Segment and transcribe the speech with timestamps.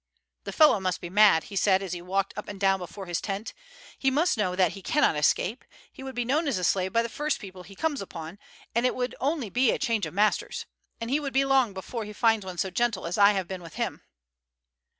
[0.45, 3.21] "The fellow must be mad," he said as he walked up and down before his
[3.21, 3.53] tent;
[3.99, 7.03] "he must know that he cannot escape; he would be known as a slave by
[7.03, 8.39] the first people he comes upon,
[8.73, 10.65] and it would only be a change of masters,
[10.99, 13.61] and he would be long before he finds one so gentle as I have been
[13.61, 14.01] with him."